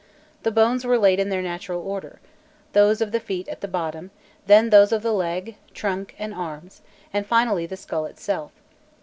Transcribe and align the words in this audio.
The 0.41 0.49
bones 0.51 0.83
were 0.83 0.97
laid 0.97 1.19
in 1.19 1.29
their 1.29 1.43
natural 1.43 1.79
order; 1.87 2.19
those 2.73 3.01
of 3.01 3.11
the 3.11 3.19
feet 3.19 3.47
at 3.49 3.61
the 3.61 3.67
bottom, 3.67 4.09
then 4.47 4.71
those 4.71 4.91
of 4.91 5.03
the 5.03 5.13
leg, 5.13 5.57
trunk, 5.75 6.15
and 6.17 6.33
arms, 6.33 6.81
and 7.13 7.23
finally 7.23 7.67
the 7.67 7.77
skull 7.77 8.05
itself. 8.05 8.51